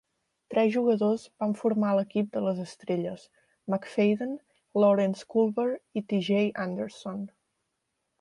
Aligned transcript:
Tres 0.51 0.69
jugadors 0.75 1.25
van 1.41 1.51
formar 1.57 1.91
l'equip 1.97 2.31
de 2.37 2.41
les 2.45 2.61
estrelles: 2.63 3.25
McFadden, 3.73 4.31
Lawrence 4.85 5.29
Culver 5.35 5.67
i 6.03 6.07
TeJay 6.15 6.49
Anderson. 6.65 7.21